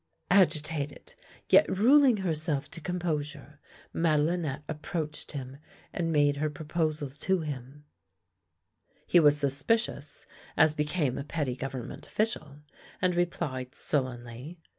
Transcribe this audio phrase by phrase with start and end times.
[0.31, 1.13] Agitated,
[1.49, 3.59] yet ruling herself to com posure,
[3.93, 5.57] Madehnette approached him
[5.93, 7.83] and made her pro posal to himi.
[9.05, 10.25] He was suspicious,
[10.57, 12.63] as became a petty Government official,
[12.99, 14.57] and replied sullenly.